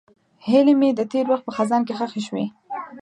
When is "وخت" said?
1.31-1.43